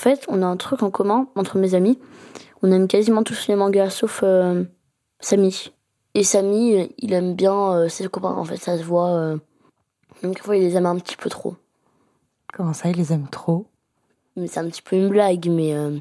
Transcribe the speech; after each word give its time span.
fait, 0.00 0.24
on 0.28 0.42
a 0.42 0.46
un 0.46 0.56
truc 0.56 0.82
en 0.82 0.90
commun 0.90 1.28
entre 1.36 1.58
mes 1.58 1.74
amis. 1.74 1.98
On 2.62 2.72
aime 2.72 2.88
quasiment 2.88 3.22
tous 3.22 3.46
les 3.48 3.54
mangas, 3.54 3.90
sauf 3.90 4.20
euh, 4.22 4.64
Samy. 5.20 5.72
Et 6.14 6.24
Samy, 6.24 6.92
il 6.98 7.12
aime 7.12 7.34
bien 7.34 7.72
euh, 7.72 7.88
ses 7.88 8.08
copains, 8.08 8.34
en 8.34 8.44
fait, 8.44 8.56
ça 8.56 8.76
se 8.76 8.82
voit. 8.82 9.10
Euh. 9.10 9.38
Donc, 10.22 10.40
il 10.48 10.52
les 10.54 10.76
aime 10.76 10.86
un 10.86 10.98
petit 10.98 11.16
peu 11.16 11.30
trop. 11.30 11.54
Comment 12.52 12.72
ça, 12.72 12.90
il 12.90 12.96
les 12.96 13.12
aime 13.12 13.28
trop? 13.28 13.66
Mais 14.36 14.46
c'est 14.46 14.60
un 14.60 14.68
petit 14.68 14.82
peu 14.82 14.96
une 14.96 15.08
blague, 15.08 15.48
mais. 15.48 15.74
Euh, 15.74 15.98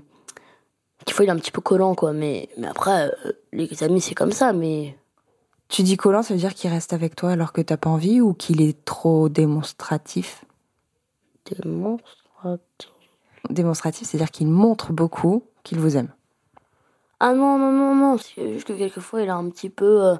des 1.06 1.14
fois, 1.14 1.26
il 1.26 1.28
est 1.30 1.32
un 1.32 1.38
petit 1.38 1.52
peu 1.52 1.62
collant, 1.62 1.96
quoi. 1.96 2.12
Mais, 2.14 2.50
mais 2.58 2.68
après, 2.68 3.12
euh, 3.26 3.32
les 3.54 3.84
amis, 3.84 4.02
c'est 4.02 4.16
comme 4.16 4.32
ça, 4.32 4.54
mais. 4.54 4.98
Tu 5.68 5.84
dis 5.84 5.98
collant, 5.98 6.24
ça 6.24 6.34
veut 6.34 6.40
dire 6.40 6.56
qu'il 6.56 6.72
reste 6.72 6.94
avec 6.94 7.16
toi 7.16 7.30
alors 7.30 7.54
que 7.54 7.62
t'as 7.62 7.78
pas 7.78 7.92
envie 7.92 8.22
ou 8.22 8.34
qu'il 8.34 8.62
est 8.62 8.84
trop 8.86 9.30
démonstratif? 9.30 10.44
Démonstratif. 11.46 12.90
Démonstratif, 13.50 14.08
c'est-à-dire 14.08 14.32
qu'il 14.32 14.48
montre 14.48 14.94
beaucoup 14.94 15.44
qu'il 15.64 15.80
vous 15.80 15.98
aime. 15.98 16.10
Ah 17.20 17.34
non, 17.34 17.58
non, 17.58 17.72
non, 17.72 17.96
non. 17.96 18.18
C'est 18.18 18.54
juste 18.54 18.68
que 18.68 18.74
quelquefois, 18.74 19.22
il 19.22 19.28
est 19.28 19.32
un 19.32 19.50
petit 19.50 19.70
peu. 19.70 20.04
euh, 20.06 20.16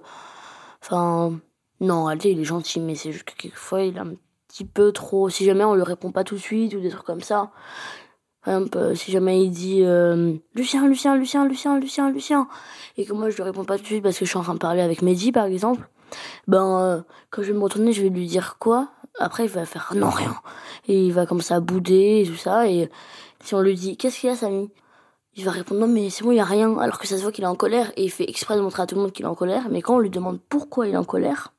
Enfin. 0.84 1.40
non, 1.82 2.08
en 2.08 2.12
il 2.12 2.40
est 2.40 2.44
gentil, 2.44 2.80
mais 2.80 2.96
c'est 2.96 3.12
juste 3.12 3.26
que 3.26 3.36
quelquefois, 3.36 3.82
il 3.84 3.96
est 3.98 4.00
un 4.00 4.14
petit 4.48 4.66
peu 4.66 4.92
trop. 4.92 5.30
Si 5.30 5.46
jamais 5.46 5.64
on 5.64 5.76
lui 5.76 5.84
répond 5.84 6.12
pas 6.12 6.24
tout 6.24 6.36
de 6.36 6.40
suite 6.40 6.74
ou 6.74 6.80
des 6.80 6.90
trucs 6.90 7.06
comme 7.06 7.22
ça. 7.22 7.52
Par 8.44 8.56
exemple, 8.56 8.78
euh, 8.78 8.96
si 8.96 9.12
jamais 9.12 9.44
il 9.44 9.52
dit 9.52 9.84
euh, 9.84 10.34
Lucien, 10.56 10.88
Lucien, 10.88 11.16
Lucien, 11.18 11.46
Lucien, 11.46 11.78
Lucien, 11.78 12.10
Lucien, 12.10 12.48
et 12.98 13.06
que 13.06 13.14
moi 13.14 13.30
je 13.30 13.36
lui 13.36 13.44
réponds 13.44 13.66
pas 13.66 13.76
tout 13.76 13.84
de 13.84 13.88
suite 13.88 14.04
parce 14.04 14.18
que 14.18 14.26
je 14.26 14.30
suis 14.30 14.40
en 14.40 14.44
train 14.44 14.54
de 14.54 14.60
parler 14.60 14.82
avec 14.82 15.02
Mehdi 15.02 15.32
par 15.34 15.46
exemple, 15.46 15.90
ben 16.48 17.04
quand 17.32 17.44
je 17.44 17.52
vais 17.52 17.58
me 17.58 17.64
retourner, 17.64 17.92
je 17.92 18.02
vais 18.02 18.10
lui 18.10 18.26
dire 18.28 18.56
quoi? 18.58 18.90
Après, 19.20 19.44
il 19.44 19.50
va 19.50 19.66
faire 19.66 19.92
non, 19.96 20.10
rien. 20.10 20.36
Et 20.88 21.06
il 21.06 21.14
va 21.14 21.26
commencer 21.26 21.54
à 21.54 21.60
bouder 21.60 22.24
et 22.24 22.28
tout 22.28 22.38
ça. 22.38 22.68
Et 22.68 22.90
si 23.44 23.54
on 23.54 23.62
lui 23.62 23.76
dit 23.76 23.98
Qu'est-ce 23.98 24.20
qu'il 24.20 24.30
y 24.30 24.34
a, 24.34 24.36
Samy? 24.36 24.72
Il 25.36 25.46
va 25.46 25.52
répondre 25.52 25.80
non 25.80 25.88
mais 25.88 26.10
c'est 26.10 26.24
bon 26.24 26.32
il 26.32 26.38
y 26.38 26.42
a 26.42 26.44
rien 26.44 26.78
alors 26.80 26.98
que 27.00 27.08
ça 27.08 27.16
se 27.16 27.22
voit 27.22 27.32
qu'il 27.32 27.44
est 27.44 27.48
en 27.48 27.56
colère 27.56 27.92
et 27.96 28.04
il 28.04 28.12
fait 28.12 28.28
exprès 28.28 28.56
de 28.56 28.62
montrer 28.62 28.82
à 28.82 28.88
tout 28.88 28.96
le 28.96 29.02
monde 29.02 29.12
qu'il 29.14 29.24
est 29.24 29.30
en 29.30 29.36
colère 29.36 29.70
mais 29.70 29.82
quand 29.82 29.96
on 29.96 30.00
lui 30.00 30.10
demande 30.10 30.40
pourquoi 30.50 30.88
il 30.88 30.96
est 30.96 30.98
en 30.98 31.06
colère 31.06 31.54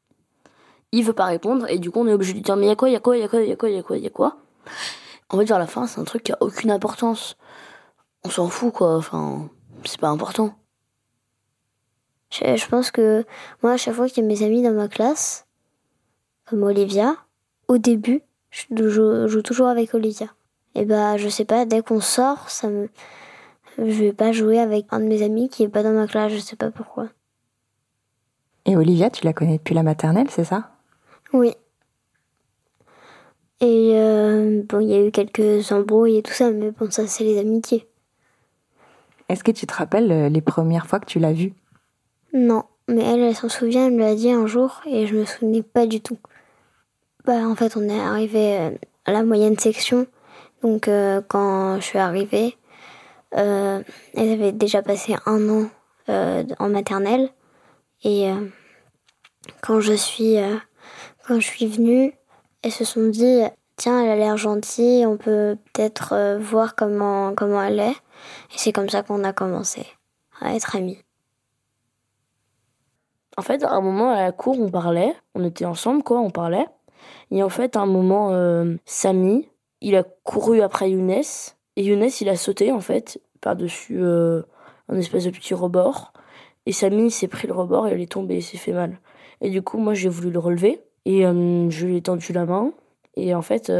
il 0.92 1.02
veut 1.02 1.14
pas 1.14 1.24
répondre 1.24 1.66
et 1.70 1.78
du 1.78 1.90
coup 1.90 2.00
on 2.00 2.06
est 2.06 2.12
obligé 2.12 2.34
de 2.34 2.40
dire 2.40 2.56
mais 2.56 2.66
il 2.66 2.68
y 2.68 2.72
a 2.72 2.76
quoi 2.76 2.90
il 2.90 2.92
y 2.92 2.96
a 2.96 3.00
quoi 3.00 3.16
il 3.16 3.20
y 3.20 3.22
a 3.22 3.28
quoi 3.28 3.40
il 3.40 3.48
y 3.48 3.52
a 3.52 3.56
quoi 3.56 3.68
il 3.70 3.74
y 3.74 3.78
a 3.78 3.82
quoi 3.82 3.96
il 3.96 4.02
y 4.02 4.06
a 4.06 4.10
quoi? 4.10 4.36
En 5.30 5.38
fait 5.38 5.44
vers 5.44 5.58
la 5.58 5.68
fin 5.68 5.86
c'est 5.86 6.00
un 6.00 6.04
truc 6.04 6.24
qui 6.24 6.32
a 6.32 6.36
aucune 6.40 6.70
importance 6.70 7.36
on 8.24 8.28
s'en 8.28 8.48
fout 8.48 8.74
quoi 8.74 8.96
enfin 8.96 9.48
c'est 9.84 10.00
pas 10.00 10.08
important 10.08 10.52
Je, 12.30 12.56
je 12.56 12.68
pense 12.68 12.90
que 12.90 13.24
moi, 13.62 13.72
à 13.72 13.76
chaque 13.76 13.94
fois 13.94 14.08
qu'il 14.08 14.22
y 14.22 14.26
a 14.26 14.28
mes 14.28 14.42
amis 14.42 14.62
dans 14.62 14.72
ma 14.72 14.88
classe, 14.88 15.46
comme 16.46 16.62
Olivia, 16.62 17.16
au 17.70 17.78
début, 17.78 18.22
je 18.50 18.88
joue, 18.88 19.28
joue 19.28 19.42
toujours 19.42 19.68
avec 19.68 19.94
Olivia. 19.94 20.26
Et 20.74 20.84
bah, 20.84 21.16
je 21.16 21.28
sais 21.28 21.44
pas, 21.44 21.66
dès 21.66 21.82
qu'on 21.82 22.00
sort, 22.00 22.50
ça 22.50 22.68
me. 22.68 22.88
Je 23.78 23.84
vais 23.84 24.12
pas 24.12 24.32
jouer 24.32 24.58
avec 24.58 24.86
un 24.90 24.98
de 24.98 25.04
mes 25.04 25.22
amis 25.22 25.48
qui 25.48 25.62
est 25.62 25.68
pas 25.68 25.84
dans 25.84 25.92
ma 25.92 26.08
classe, 26.08 26.32
je 26.32 26.38
sais 26.38 26.56
pas 26.56 26.72
pourquoi. 26.72 27.08
Et 28.66 28.76
Olivia, 28.76 29.08
tu 29.08 29.24
la 29.24 29.32
connais 29.32 29.58
depuis 29.58 29.74
la 29.74 29.84
maternelle, 29.84 30.28
c'est 30.30 30.44
ça? 30.44 30.72
Oui. 31.32 31.54
Et 33.60 33.92
euh, 33.94 34.62
bon, 34.68 34.80
il 34.80 34.88
y 34.88 34.94
a 34.94 35.06
eu 35.06 35.12
quelques 35.12 35.70
embrouilles 35.70 36.16
et 36.16 36.22
tout 36.22 36.32
ça, 36.32 36.50
mais 36.50 36.72
bon, 36.72 36.90
ça, 36.90 37.06
c'est 37.06 37.24
les 37.24 37.38
amitiés. 37.38 37.86
Est-ce 39.28 39.44
que 39.44 39.52
tu 39.52 39.66
te 39.66 39.74
rappelles 39.74 40.10
euh, 40.10 40.28
les 40.28 40.40
premières 40.40 40.88
fois 40.88 40.98
que 40.98 41.06
tu 41.06 41.20
l'as 41.20 41.32
vue? 41.32 41.54
Non, 42.32 42.64
mais 42.88 43.04
elle, 43.04 43.20
elle 43.20 43.36
s'en 43.36 43.48
souvient, 43.48 43.86
elle 43.86 43.94
me 43.94 44.00
l'a 44.00 44.16
dit 44.16 44.30
un 44.30 44.46
jour 44.46 44.80
et 44.86 45.06
je 45.06 45.14
me 45.14 45.24
souvenais 45.24 45.62
pas 45.62 45.86
du 45.86 46.00
tout. 46.00 46.18
Bah, 47.24 47.46
en 47.46 47.54
fait, 47.54 47.76
on 47.76 47.88
est 47.88 48.00
arrivé 48.00 48.58
euh, 48.58 48.70
à 49.04 49.12
la 49.12 49.22
moyenne 49.22 49.58
section. 49.58 50.06
Donc, 50.62 50.88
euh, 50.88 51.20
quand 51.26 51.76
je 51.76 51.84
suis 51.84 51.98
arrivée, 51.98 52.56
euh, 53.36 53.82
elles 54.14 54.32
avaient 54.32 54.52
déjà 54.52 54.82
passé 54.82 55.16
un 55.26 55.48
an 55.48 55.70
euh, 56.08 56.44
en 56.58 56.68
maternelle. 56.68 57.30
Et 58.02 58.30
quand 59.60 59.80
je 59.80 59.92
suis 59.92 60.36
quand 61.26 61.38
je 61.38 61.46
suis 61.46 61.66
venue, 61.66 62.14
elles 62.62 62.72
se 62.72 62.86
sont 62.86 63.08
dit 63.08 63.42
tiens, 63.76 64.02
elle 64.02 64.08
a 64.08 64.16
l'air 64.16 64.38
gentille, 64.38 65.04
on 65.04 65.18
peut 65.18 65.58
peut-être 65.74 66.38
voir 66.40 66.74
comment 66.74 67.34
comment 67.34 67.62
elle 67.62 67.80
est. 67.80 67.90
Et 67.90 68.56
c'est 68.56 68.72
comme 68.72 68.88
ça 68.88 69.02
qu'on 69.02 69.22
a 69.22 69.34
commencé 69.34 69.84
à 70.40 70.54
être 70.54 70.76
amis. 70.76 70.96
En 73.36 73.42
fait, 73.42 73.62
à 73.64 73.72
un 73.72 73.82
moment 73.82 74.12
à 74.12 74.22
la 74.22 74.32
cour, 74.32 74.58
on 74.58 74.70
parlait, 74.70 75.14
on 75.34 75.44
était 75.44 75.66
ensemble, 75.66 76.02
quoi, 76.02 76.20
on 76.20 76.30
parlait. 76.30 76.66
Et 77.30 77.42
en 77.42 77.48
fait, 77.48 77.76
à 77.76 77.80
un 77.80 77.86
moment, 77.86 78.30
euh, 78.32 78.76
Samy, 78.86 79.48
il 79.80 79.96
a 79.96 80.02
couru 80.02 80.62
après 80.62 80.90
Younes. 80.90 81.22
Et 81.76 81.84
Younes, 81.84 82.08
il 82.20 82.28
a 82.28 82.36
sauté, 82.36 82.72
en 82.72 82.80
fait, 82.80 83.20
par-dessus 83.40 83.98
euh, 84.02 84.42
un 84.88 84.96
espèce 84.96 85.24
de 85.24 85.30
petit 85.30 85.54
rebord. 85.54 86.12
Et 86.66 86.72
Samy, 86.72 87.10
s'est 87.10 87.28
pris 87.28 87.46
le 87.46 87.54
rebord 87.54 87.88
et 87.88 87.94
il 87.94 88.00
est 88.00 88.10
tombé, 88.10 88.36
il 88.36 88.42
s'est 88.42 88.58
fait 88.58 88.72
mal. 88.72 88.98
Et 89.40 89.50
du 89.50 89.62
coup, 89.62 89.78
moi, 89.78 89.94
j'ai 89.94 90.08
voulu 90.08 90.30
le 90.30 90.38
relever. 90.38 90.80
Et 91.06 91.24
euh, 91.26 91.70
je 91.70 91.86
lui 91.86 91.96
ai 91.96 92.02
tendu 92.02 92.32
la 92.32 92.44
main. 92.44 92.72
Et 93.16 93.34
en 93.34 93.42
fait, 93.42 93.72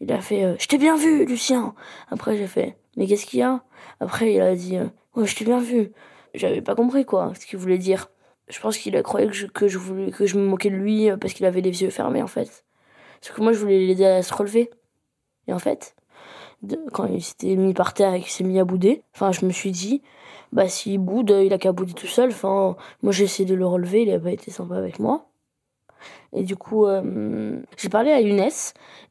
il 0.00 0.12
a 0.12 0.20
fait 0.20 0.56
Je 0.58 0.66
t'ai 0.66 0.76
bien 0.76 0.96
vu, 0.96 1.24
Lucien 1.24 1.74
Après, 2.10 2.36
j'ai 2.36 2.48
fait 2.48 2.76
Mais 2.96 3.06
qu'est-ce 3.06 3.26
qu'il 3.26 3.38
y 3.38 3.42
a? 3.42 3.62
Après, 4.00 4.32
il 4.34 4.40
a 4.40 4.54
dit 4.56 4.76
Ouais, 5.14 5.26
je 5.26 5.36
t'ai 5.36 5.44
bien 5.44 5.60
vu. 5.60 5.92
J'avais 6.34 6.62
pas 6.62 6.74
compris, 6.74 7.04
quoi, 7.04 7.32
ce 7.38 7.46
qu'il 7.46 7.58
voulait 7.58 7.78
dire. 7.78 8.10
Je 8.48 8.58
pense 8.60 8.76
qu'il 8.78 8.96
a 8.96 9.02
croyé 9.02 9.28
que 9.28 9.32
je, 9.34 9.46
que 9.46 9.68
je 9.68 9.78
voulais 9.78 10.10
que 10.10 10.26
je 10.26 10.36
me 10.36 10.44
moquais 10.44 10.70
de 10.70 10.74
lui 10.74 11.08
parce 11.20 11.32
qu'il 11.32 11.46
avait 11.46 11.60
les 11.60 11.82
yeux 11.82 11.90
fermés 11.90 12.22
en 12.22 12.26
fait. 12.26 12.64
Sauf 13.22 13.36
que 13.36 13.40
moi 13.40 13.52
je 13.52 13.58
voulais 13.58 13.78
l'aider 13.78 14.04
à 14.04 14.22
se 14.22 14.34
relever. 14.34 14.68
Et 15.48 15.52
en 15.54 15.58
fait, 15.58 15.94
quand 16.92 17.06
il 17.06 17.22
s'était 17.22 17.56
mis 17.56 17.72
par 17.72 17.94
terre 17.94 18.12
et 18.12 18.20
qu'il 18.20 18.30
s'est 18.30 18.44
mis 18.44 18.60
à 18.60 18.64
bouder, 18.64 19.02
enfin 19.14 19.32
je 19.32 19.46
me 19.46 19.50
suis 19.50 19.70
dit, 19.70 20.02
bah 20.52 20.68
s'il 20.68 20.98
boude, 20.98 21.30
il 21.30 21.52
a 21.52 21.58
qu'à 21.58 21.72
bouder 21.72 21.94
tout 21.94 22.06
seul. 22.06 22.30
Enfin, 22.30 22.76
moi 23.02 23.12
j'ai 23.12 23.24
essayé 23.24 23.48
de 23.48 23.54
le 23.54 23.66
relever, 23.66 24.02
il 24.02 24.12
a 24.12 24.18
pas 24.18 24.32
été 24.32 24.50
sympa 24.50 24.76
avec 24.76 24.98
moi. 24.98 25.26
Et 26.32 26.42
du 26.42 26.56
coup, 26.56 26.86
euh, 26.86 27.60
j'ai 27.76 27.88
parlé 27.88 28.10
à 28.10 28.20
Younes 28.20 28.50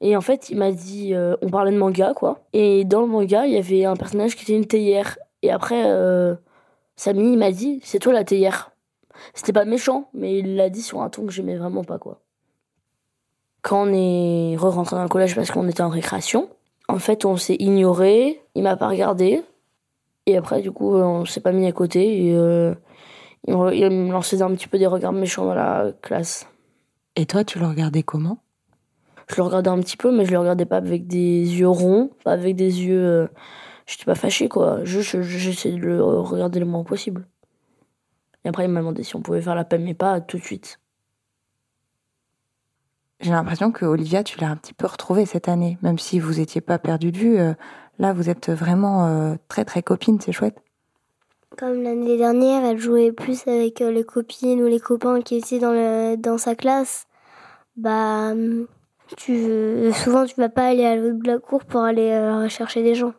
et 0.02 0.18
en 0.18 0.22
fait 0.22 0.50
il 0.50 0.58
m'a 0.58 0.72
dit, 0.72 1.14
euh, 1.14 1.36
on 1.42 1.50
parlait 1.50 1.72
de 1.72 1.78
manga 1.78 2.14
quoi. 2.14 2.40
Et 2.54 2.84
dans 2.84 3.02
le 3.02 3.08
manga 3.08 3.46
il 3.46 3.54
y 3.54 3.58
avait 3.58 3.86
un 3.86 3.96
personnage 3.96 4.36
qui 4.36 4.44
était 4.44 4.56
une 4.56 4.68
théière. 4.68 5.18
Et 5.42 5.52
après, 5.52 5.84
euh, 5.86 6.36
Samy 6.98 7.34
il 7.34 7.38
m'a 7.38 7.52
dit, 7.52 7.80
c'est 7.84 8.00
toi 8.00 8.14
la 8.14 8.24
théière. 8.24 8.72
C'était 9.34 9.54
pas 9.54 9.66
méchant, 9.66 10.10
mais 10.14 10.40
il 10.40 10.56
l'a 10.56 10.70
dit 10.70 10.82
sur 10.82 11.02
un 11.02 11.10
ton 11.10 11.26
que 11.26 11.32
j'aimais 11.32 11.58
vraiment 11.58 11.84
pas, 11.84 12.00
quoi. 12.00 12.21
Quand 13.62 13.88
on 13.88 13.94
est 13.94 14.56
re-rentré 14.58 14.96
dans 14.96 15.04
le 15.04 15.10
collège 15.10 15.36
parce 15.36 15.52
qu'on 15.52 15.68
était 15.68 15.84
en 15.84 15.90
récréation, 15.90 16.50
en 16.88 16.98
fait, 17.00 17.26
on 17.26 17.38
s'est 17.38 17.58
ignoré, 17.60 18.42
il 18.56 18.64
m'a 18.64 18.76
pas 18.76 18.88
regardé, 18.88 19.44
et 20.26 20.38
après, 20.38 20.62
du 20.62 20.72
coup, 20.72 20.96
on 20.96 21.26
s'est 21.26 21.42
pas 21.42 21.52
mis 21.52 21.68
à 21.68 21.72
côté, 21.72 22.26
et 22.28 22.36
euh, 22.36 22.74
il 23.48 23.56
me 23.56 23.74
il 23.74 23.90
me 23.90 24.12
lançait 24.12 24.42
un 24.42 24.50
petit 24.56 24.68
peu 24.68 24.78
des 24.80 24.88
regards 24.88 25.14
méchants 25.14 25.46
dans 25.46 25.54
la 25.54 25.92
classe. 26.02 26.48
Et 27.16 27.26
toi, 27.26 27.44
tu 27.44 27.60
le 27.60 27.68
regardais 27.68 28.04
comment? 28.04 28.40
Je 29.30 29.36
le 29.38 29.44
regardais 29.44 29.70
un 29.70 29.80
petit 29.80 29.96
peu, 29.98 30.12
mais 30.16 30.26
je 30.26 30.32
le 30.32 30.40
regardais 30.40 30.66
pas 30.66 30.78
avec 30.78 31.08
des 31.08 31.20
yeux 31.60 31.70
ronds, 31.70 32.10
pas 32.24 32.32
avec 32.34 32.56
des 32.56 32.84
yeux. 32.84 33.06
euh, 33.06 33.28
J'étais 33.88 34.06
pas 34.06 34.16
fâché, 34.16 34.48
quoi. 34.50 34.84
Juste, 34.86 35.22
je- 35.22 35.38
j'essayais 35.38 35.76
de 35.76 35.82
le 35.82 36.02
regarder 36.04 36.60
le 36.60 36.66
moins 36.66 36.84
possible. 36.84 37.28
Et 38.46 38.50
après, 38.50 38.66
il 38.66 38.70
m'a 38.70 38.80
demandé 38.80 39.04
si 39.04 39.16
on 39.16 39.22
pouvait 39.22 39.42
faire 39.42 39.56
la 39.56 39.64
paix, 39.66 39.78
mais 39.78 39.94
pas 39.94 40.22
tout 40.22 40.38
de 40.38 40.44
suite. 40.44 40.80
J'ai 43.22 43.32
l'impression 43.32 43.72
que 43.72 43.86
Olivia, 43.86 44.24
tu 44.24 44.40
l'as 44.40 44.50
un 44.50 44.56
petit 44.56 44.74
peu 44.74 44.88
retrouvée 44.88 45.28
cette 45.28 45.48
année, 45.48 45.78
même 45.84 46.00
si 46.00 46.20
vous 46.20 46.40
étiez 46.40 46.60
pas 46.60 46.80
perdu 46.80 47.12
de 47.12 47.18
vue. 47.18 47.40
euh, 47.40 47.54
là, 48.00 48.14
vous 48.14 48.30
êtes 48.30 48.50
vraiment 48.50 49.06
euh, 49.06 49.36
très 49.48 49.64
très 49.64 49.84
copines, 49.84 50.20
c'est 50.20 50.32
chouette. 50.32 50.58
Comme 51.58 51.84
l'année 51.84 52.18
dernière, 52.18 52.66
elle 52.66 52.80
jouait 52.80 53.12
plus 53.12 53.48
avec 53.48 53.82
euh, 53.82 53.92
les 53.92 54.04
copines 54.04 54.62
ou 54.64 54.68
les 54.68 54.80
copains 54.80 55.22
qui 55.22 55.36
étaient 55.36 55.60
dans, 55.60 55.72
le, 55.72 56.16
dans 56.16 56.40
sa 56.40 56.56
classe. 56.56 57.06
Bah, 57.76 58.32
hum, 58.32 58.68
tu, 59.18 59.92
souvent 59.94 60.26
tu 60.26 60.36
vas 60.38 60.50
pas 60.50 60.68
aller 60.68 60.86
à 60.86 60.96
l'autre 60.96 61.20
de 61.22 61.28
la 61.28 61.38
cour 61.38 61.64
pour 61.66 61.82
aller 61.82 62.10
euh, 62.10 62.42
rechercher 62.42 62.82
des 62.82 62.96
gens. 62.96 63.14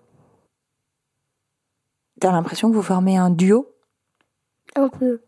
T'as 2.20 2.32
l'impression 2.32 2.70
que 2.70 2.74
vous 2.74 2.82
formez 2.82 3.16
un 3.16 3.30
duo? 3.30 3.68
Un 4.74 4.88
peu. 4.88 5.20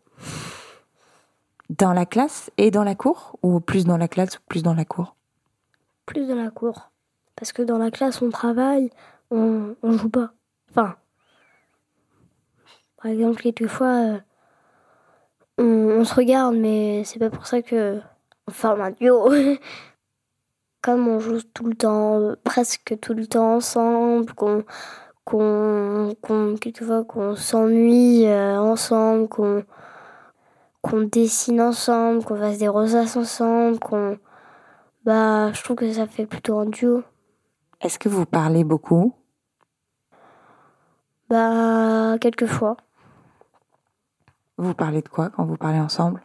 Dans 1.69 1.93
la 1.93 2.05
classe 2.05 2.51
et 2.57 2.71
dans 2.71 2.83
la 2.83 2.95
cour 2.95 3.37
Ou 3.43 3.59
plus 3.59 3.85
dans 3.85 3.97
la 3.97 4.07
classe 4.07 4.37
ou 4.37 4.41
plus 4.47 4.63
dans 4.63 4.73
la 4.73 4.85
cour? 4.85 5.15
Plus 6.05 6.27
dans 6.27 6.35
la 6.35 6.51
cour. 6.51 6.91
Parce 7.35 7.51
que 7.51 7.61
dans 7.61 7.77
la 7.77 7.91
classe, 7.91 8.21
on 8.21 8.29
travaille, 8.29 8.89
on, 9.31 9.75
on 9.83 9.91
joue 9.97 10.09
pas. 10.09 10.33
Enfin, 10.71 10.95
par 13.05 13.11
exemple, 13.11 13.41
quelquefois, 13.41 14.19
euh, 15.59 15.99
on, 15.99 16.03
se 16.05 16.15
regarde, 16.15 16.55
mais 16.55 17.03
c'est 17.03 17.19
pas 17.19 17.29
pour 17.29 17.45
ça 17.45 17.61
que 17.61 17.99
on 18.47 18.51
forme 18.51 18.81
un 18.81 18.91
duo. 18.91 19.29
Comme 20.81 21.07
on 21.07 21.19
joue 21.19 21.41
tout 21.53 21.65
le 21.65 21.75
temps, 21.75 22.33
presque 22.43 22.99
tout 23.01 23.13
le 23.13 23.27
temps 23.27 23.55
ensemble, 23.55 24.33
qu'on 24.33 24.63
qu'on 25.23 26.15
qu'on 26.21 26.55
qu'on 27.07 27.35
s'ennuie 27.35 28.25
euh, 28.25 28.57
ensemble, 28.59 29.27
qu'on 29.27 29.63
qu'on 30.85 31.01
dessine 31.01 31.61
ensemble, 31.61 32.23
qu'on 32.23 32.35
fasse 32.35 32.59
des 32.59 32.67
rosaces 32.67 33.17
ensemble, 33.17 33.79
qu'on 33.79 34.19
bah 35.03 35.51
je 35.51 35.63
trouve 35.63 35.77
que 35.77 35.91
ça 35.91 36.05
fait 36.05 36.27
plutôt 36.27 36.59
un 36.59 36.67
duo. 36.67 37.03
Est-ce 37.81 37.97
que 37.97 38.07
vous 38.07 38.25
parlez 38.25 38.63
beaucoup? 38.63 39.15
Bah, 41.27 42.17
quelquefois. 42.21 42.77
Vous 44.57 44.75
parlez 44.75 45.01
de 45.01 45.09
quoi 45.09 45.31
quand 45.31 45.43
vous 45.45 45.57
parlez 45.57 45.79
ensemble? 45.79 46.21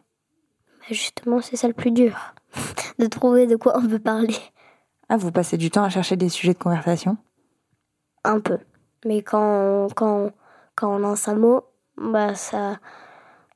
Bah, 0.79 0.85
justement, 0.91 1.41
c'est 1.41 1.55
ça 1.55 1.67
le 1.67 1.73
plus 1.73 1.91
dur. 1.91 2.15
de 2.99 3.07
trouver 3.07 3.47
de 3.47 3.55
quoi 3.55 3.77
on 3.77 3.87
peut 3.87 3.99
parler. 3.99 4.35
Ah, 5.09 5.17
vous 5.17 5.31
passez 5.31 5.57
du 5.57 5.71
temps 5.71 5.83
à 5.83 5.89
chercher 5.89 6.17
des 6.17 6.29
sujets 6.29 6.53
de 6.53 6.59
conversation? 6.59 7.17
Un 8.23 8.39
peu. 8.39 8.59
Mais 9.05 9.23
quand, 9.23 9.87
quand, 9.95 10.29
quand 10.75 10.95
on 10.95 10.99
lance 10.99 11.27
un 11.27 11.35
mot, 11.35 11.65
bah 11.97 12.35
ça, 12.35 12.77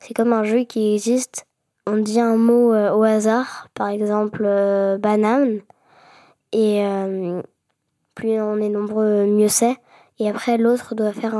c'est 0.06 0.14
comme 0.14 0.32
un 0.32 0.44
jeu 0.44 0.60
qui 0.60 0.94
existe. 0.94 1.46
On 1.86 1.96
dit 1.96 2.20
un 2.20 2.36
mot 2.36 2.72
euh, 2.72 2.92
au 2.92 3.02
hasard, 3.02 3.68
par 3.74 3.88
exemple 3.88 4.42
euh, 4.44 4.98
banane, 4.98 5.60
et 6.52 6.84
euh, 6.84 7.42
plus 8.14 8.40
on 8.40 8.56
est 8.58 8.68
nombreux, 8.68 9.26
mieux 9.26 9.48
c'est. 9.48 9.76
Et 10.18 10.30
après, 10.30 10.56
l'autre 10.58 10.94
doit 10.94 11.12
faire 11.12 11.34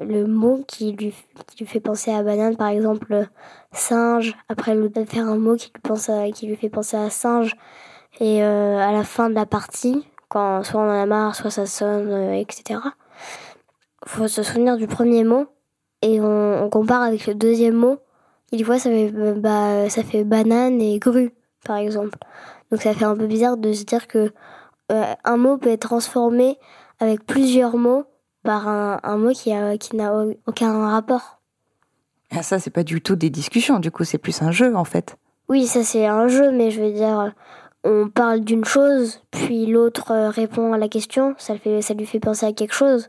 le 0.00 0.26
mot 0.26 0.64
qui 0.66 0.92
lui, 0.92 1.12
fait 1.66 1.80
penser 1.80 2.10
à 2.10 2.22
banane, 2.22 2.56
par 2.56 2.68
exemple 2.68 3.26
singe. 3.72 4.34
Après, 4.48 4.74
l'autre 4.74 4.94
doit 4.94 5.04
faire 5.04 5.28
un 5.28 5.36
mot 5.36 5.56
qui 5.56 6.46
lui, 6.46 6.56
fait 6.56 6.70
penser 6.70 6.96
à 6.96 7.10
singe. 7.10 7.54
Et 8.20 8.42
à 8.42 8.90
la 8.90 9.04
fin 9.04 9.28
de 9.28 9.34
la 9.34 9.44
partie, 9.44 10.06
quand 10.30 10.62
soit 10.62 10.80
on 10.80 10.84
en 10.84 11.02
a 11.02 11.04
marre, 11.04 11.34
soit 11.34 11.50
ça 11.50 11.66
sonne, 11.66 12.32
etc. 12.32 12.80
Faut 14.06 14.28
se 14.28 14.42
souvenir 14.42 14.78
du 14.78 14.86
premier 14.86 15.24
mot 15.24 15.48
et 16.02 16.20
on, 16.20 16.68
compare 16.68 17.02
avec 17.02 17.26
le 17.26 17.34
deuxième 17.34 17.74
mot. 17.74 17.98
Des 18.52 18.64
fois, 18.64 18.78
ça 18.78 18.90
fait, 18.90 19.10
bah, 19.36 19.88
ça 19.88 20.02
fait 20.02 20.24
banane 20.24 20.80
et 20.80 20.98
grue, 20.98 21.32
par 21.64 21.76
exemple. 21.76 22.18
Donc 22.70 22.82
ça 22.82 22.94
fait 22.94 23.04
un 23.04 23.16
peu 23.16 23.26
bizarre 23.26 23.56
de 23.56 23.72
se 23.72 23.84
dire 23.84 24.06
que 24.06 24.32
euh, 24.90 25.14
un 25.24 25.36
mot 25.36 25.56
peut 25.56 25.70
être 25.70 25.88
transformé 25.88 26.58
avec 27.00 27.24
plusieurs 27.24 27.76
mots 27.76 28.04
par 28.42 28.68
un, 28.68 29.00
un 29.02 29.16
mot 29.16 29.32
qui 29.32 29.52
n'a 29.52 29.78
qui 29.78 29.96
aucun 30.46 30.88
rapport. 30.88 31.40
Ah, 32.30 32.42
ça, 32.42 32.58
c'est 32.58 32.70
pas 32.70 32.82
du 32.82 33.00
tout 33.00 33.16
des 33.16 33.30
discussions, 33.30 33.78
du 33.78 33.90
coup, 33.90 34.04
c'est 34.04 34.18
plus 34.18 34.42
un 34.42 34.50
jeu, 34.50 34.74
en 34.74 34.84
fait. 34.84 35.16
Oui, 35.48 35.66
ça, 35.66 35.82
c'est 35.82 36.06
un 36.06 36.28
jeu, 36.28 36.50
mais 36.50 36.70
je 36.70 36.82
veux 36.82 36.92
dire, 36.92 37.32
on 37.84 38.08
parle 38.08 38.40
d'une 38.40 38.64
chose, 38.64 39.20
puis 39.30 39.66
l'autre 39.66 40.12
répond 40.28 40.72
à 40.72 40.78
la 40.78 40.88
question, 40.88 41.34
ça, 41.38 41.52
le 41.52 41.58
fait, 41.58 41.82
ça 41.82 41.94
lui 41.94 42.06
fait 42.06 42.20
penser 42.20 42.46
à 42.46 42.52
quelque 42.52 42.74
chose. 42.74 43.08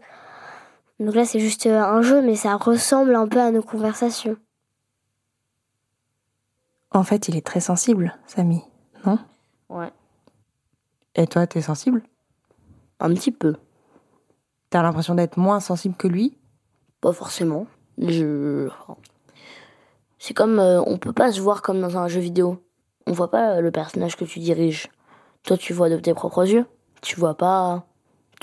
Donc 1.00 1.16
là, 1.16 1.26
c'est 1.26 1.40
juste 1.40 1.68
un 1.68 2.02
jeu, 2.02 2.22
mais 2.22 2.36
ça 2.36 2.56
ressemble 2.56 3.16
un 3.16 3.28
peu 3.28 3.40
à 3.40 3.52
nos 3.52 3.62
conversations. 3.62 4.38
En 6.94 7.04
fait, 7.04 7.28
il 7.28 7.36
est 7.36 7.46
très 7.46 7.60
sensible, 7.60 8.18
Samy, 8.28 8.62
non? 9.06 9.18
Ouais. 9.70 9.92
Et 11.16 11.28
toi, 11.28 11.48
t'es 11.48 11.62
sensible? 11.62 12.04
Un 13.00 13.14
petit 13.14 13.32
peu. 13.32 13.56
T'as 14.70 14.84
l'impression 14.84 15.16
d'être 15.16 15.38
moins 15.38 15.60
sensible 15.60 15.96
que 15.96 16.08
lui? 16.08 16.38
Pas 17.02 17.12
forcément. 17.12 17.68
Je... 17.98 18.70
C'est 20.20 20.34
comme... 20.34 20.60
Euh, 20.60 20.82
on 20.86 20.98
peut 20.98 21.14
pas 21.14 21.32
se 21.32 21.42
voir 21.42 21.62
comme 21.62 21.82
dans 21.82 21.98
un 21.98 22.08
jeu 22.08 22.22
vidéo. 22.22 22.64
On 23.08 23.12
voit 23.12 23.32
pas 23.32 23.60
le 23.60 23.72
personnage 23.72 24.16
que 24.16 24.26
tu 24.26 24.40
diriges. 24.40 24.88
Toi, 25.44 25.58
tu 25.58 25.74
vois 25.74 25.90
de 25.90 25.98
tes 25.98 26.14
propres 26.14 26.48
yeux. 26.48 26.66
Tu 27.02 27.20
vois 27.20 27.36
pas 27.36 27.86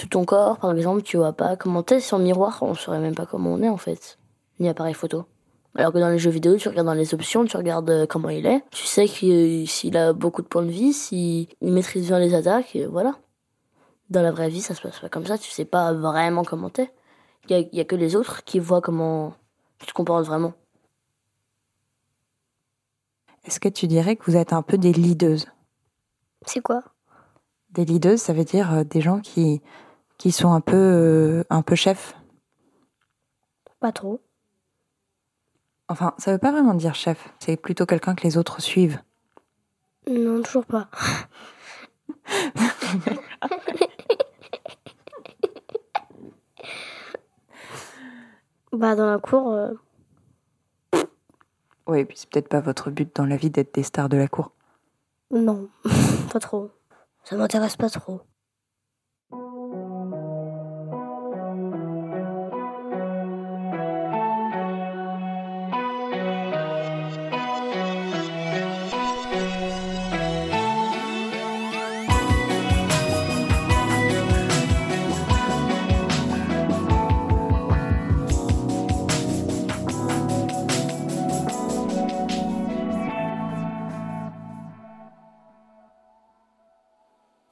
tout 0.00 0.06
ton 0.06 0.24
corps, 0.24 0.58
par 0.58 0.72
exemple, 0.72 1.02
tu 1.02 1.18
vois 1.18 1.34
pas 1.34 1.56
comment 1.56 1.82
t'es 1.82 2.00
sur 2.00 2.16
le 2.16 2.24
miroir, 2.24 2.58
on 2.62 2.74
saurait 2.74 3.00
même 3.00 3.14
pas 3.14 3.26
comment 3.26 3.52
on 3.52 3.62
est 3.62 3.68
en 3.68 3.76
fait, 3.76 4.18
ni 4.58 4.66
appareil 4.66 4.94
photo. 4.94 5.26
Alors 5.74 5.92
que 5.92 5.98
dans 5.98 6.08
les 6.08 6.18
jeux 6.18 6.30
vidéo, 6.30 6.56
tu 6.56 6.68
regardes 6.68 6.86
dans 6.86 6.94
les 6.94 7.14
options, 7.14 7.44
tu 7.44 7.56
regardes 7.56 8.06
comment 8.08 8.28
il 8.28 8.46
est, 8.46 8.62
tu 8.70 8.86
sais 8.86 9.06
que 9.06 9.64
s'il 9.66 9.96
a 9.96 10.12
beaucoup 10.12 10.42
de 10.42 10.48
points 10.48 10.64
de 10.64 10.70
vie, 10.70 10.92
s'il 10.92 11.46
maîtrise 11.62 12.08
bien 12.08 12.18
les 12.18 12.34
attaques, 12.34 12.74
et 12.74 12.86
voilà. 12.86 13.16
Dans 14.10 14.22
la 14.22 14.32
vraie 14.32 14.48
vie, 14.48 14.60
ça 14.60 14.74
se 14.74 14.82
passe 14.82 14.98
pas 14.98 15.08
comme 15.08 15.26
ça, 15.26 15.38
tu 15.38 15.50
sais 15.50 15.64
pas 15.64 15.92
vraiment 15.92 16.42
comment 16.42 16.70
t'es. 16.70 16.90
Il 17.48 17.56
y, 17.56 17.76
y 17.76 17.80
a, 17.80 17.84
que 17.84 17.94
les 17.94 18.16
autres 18.16 18.42
qui 18.44 18.58
voient 18.58 18.80
comment 18.80 19.34
tu 19.78 19.86
te 19.86 19.92
comportes 19.92 20.26
vraiment. 20.26 20.52
Est-ce 23.44 23.60
que 23.60 23.68
tu 23.68 23.86
dirais 23.86 24.16
que 24.16 24.24
vous 24.24 24.36
êtes 24.36 24.52
un 24.52 24.62
peu 24.62 24.76
des 24.76 24.92
leaders 24.92 25.46
C'est 26.46 26.60
quoi? 26.60 26.82
Des 27.70 27.84
leaders, 27.84 28.18
ça 28.18 28.32
veut 28.32 28.44
dire 28.44 28.84
des 28.84 29.00
gens 29.00 29.20
qui, 29.20 29.62
qui 30.18 30.32
sont 30.32 30.52
un 30.52 30.60
peu, 30.60 30.76
euh, 30.76 31.44
un 31.48 31.62
peu 31.62 31.76
chefs? 31.76 32.14
Pas 33.78 33.92
trop. 33.92 34.20
Enfin, 35.90 36.14
ça 36.18 36.30
veut 36.30 36.38
pas 36.38 36.52
vraiment 36.52 36.74
dire 36.74 36.94
chef, 36.94 37.34
c'est 37.40 37.56
plutôt 37.56 37.84
quelqu'un 37.84 38.14
que 38.14 38.22
les 38.22 38.38
autres 38.38 38.62
suivent. 38.62 39.00
Non, 40.08 40.40
toujours 40.40 40.64
pas. 40.64 40.88
bah, 48.72 48.94
dans 48.94 49.10
la 49.10 49.18
cour. 49.18 49.52
Euh... 49.52 49.72
Oui, 51.88 51.98
et 51.98 52.04
puis 52.04 52.18
c'est 52.18 52.30
peut-être 52.30 52.48
pas 52.48 52.60
votre 52.60 52.92
but 52.92 53.10
dans 53.16 53.26
la 53.26 53.36
vie 53.36 53.50
d'être 53.50 53.74
des 53.74 53.82
stars 53.82 54.08
de 54.08 54.16
la 54.16 54.28
cour. 54.28 54.52
Non, 55.32 55.68
pas 56.32 56.38
trop. 56.38 56.70
Ça 57.24 57.34
m'intéresse 57.34 57.76
pas 57.76 57.90
trop. 57.90 58.20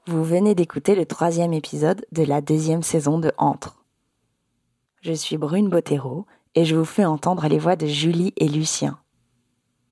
Vous 0.09 0.25
venez 0.25 0.55
d'écouter 0.55 0.95
le 0.95 1.05
troisième 1.05 1.53
épisode 1.53 2.07
de 2.13 2.23
la 2.23 2.41
deuxième 2.41 2.83
saison 2.83 3.19
de 3.19 3.31
Entre. 3.37 3.85
Je 5.03 5.13
suis 5.13 5.37
Brune 5.37 5.69
Bottero 5.69 6.25
et 6.55 6.65
je 6.65 6.77
vous 6.77 6.87
fais 6.87 7.05
entendre 7.05 7.47
les 7.47 7.59
voix 7.59 7.77
de 7.77 7.87
Julie 7.87 8.33
et 8.39 8.49
Lucien. 8.49 8.99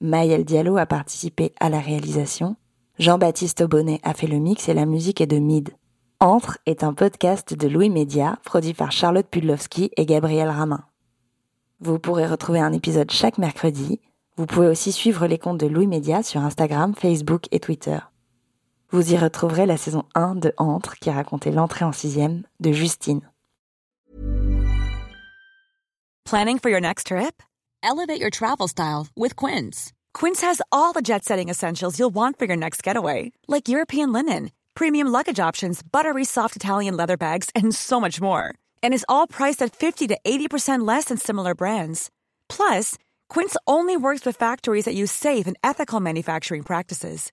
Maëlle 0.01 0.47
Diallo 0.47 0.79
a 0.79 0.87
participé 0.87 1.53
à 1.61 1.69
la 1.69 1.81
réalisation, 1.81 2.57
Jean-Baptiste 2.99 3.61
Aubonnet 3.61 4.01
a 4.05 4.15
fait 4.15 4.27
le 4.27 4.39
mix 4.39 4.71
et 4.71 4.73
la 4.73 4.87
musique 4.87 5.21
est 5.21 5.27
de 5.27 5.37
Mid. 5.37 5.75
Entre 6.19 6.57
est 6.65 6.83
un 6.83 6.95
podcast 6.95 7.53
de 7.53 7.69
Louis 7.69 7.91
Média 7.91 8.39
produit 8.43 8.73
par 8.73 8.93
Charlotte 8.93 9.29
Pudlowski 9.29 9.91
et 9.99 10.07
Gabriel 10.07 10.49
Ramin. 10.49 10.83
Vous 11.81 11.99
pourrez 11.99 12.27
retrouver 12.27 12.61
un 12.61 12.73
épisode 12.73 13.11
chaque 13.11 13.37
mercredi. 13.37 14.01
Vous 14.39 14.47
pouvez 14.47 14.69
aussi 14.69 14.93
suivre 14.93 15.27
les 15.27 15.37
comptes 15.37 15.61
de 15.61 15.67
Louis 15.67 15.87
Média 15.87 16.23
sur 16.23 16.41
Instagram, 16.41 16.95
Facebook 16.95 17.49
et 17.51 17.61
Twitter. 17.61 17.99
Vous 18.91 19.13
y 19.13 19.17
retrouverez 19.17 19.67
la 19.67 19.77
saison 19.77 20.05
1 20.15 20.37
de 20.37 20.53
Entre 20.59 20.97
qui 21.01 21.11
racontait 21.11 21.51
l'entrée 21.51 21.85
en 21.85 21.93
sixième 21.93 22.43
de 22.61 22.73
Justine. 22.73 23.21
Planning 26.25 26.59
for 26.59 26.71
your 26.71 26.81
next 26.81 27.09
trip? 27.09 27.43
Elevate 27.83 28.21
your 28.21 28.31
travel 28.31 28.67
style 28.69 29.09
with 29.17 29.37
Quince. 29.37 29.93
Quince 30.13 30.41
has 30.41 30.61
all 30.73 30.93
the 30.93 31.03
jet 31.03 31.25
setting 31.25 31.49
essentials 31.49 31.99
you'll 31.99 32.15
want 32.15 32.39
for 32.39 32.47
your 32.47 32.57
next 32.57 32.83
getaway, 32.83 33.33
like 33.47 33.69
European 33.69 34.13
linen, 34.13 34.51
premium 34.75 35.09
luggage 35.09 35.39
options, 35.39 35.83
buttery 35.83 36.25
soft 36.25 36.57
Italian 36.57 36.97
leather 36.97 37.17
bags, 37.17 37.51
and 37.55 37.75
so 37.75 38.01
much 38.01 38.21
more. 38.21 38.55
And 38.83 38.93
is 38.95 39.07
all 39.09 39.27
priced 39.27 39.63
at 39.63 39.77
50 39.77 40.09
to 40.09 40.19
80% 40.25 40.87
less 40.87 41.07
than 41.07 41.19
similar 41.19 41.55
brands. 41.55 42.11
Plus, 42.49 42.97
Quince 43.29 43.57
only 43.67 43.97
works 43.97 44.25
with 44.25 44.37
factories 44.37 44.85
that 44.87 44.95
use 44.95 45.13
safe 45.13 45.47
and 45.47 45.57
ethical 45.63 46.01
manufacturing 46.01 46.63
practices. 46.63 47.33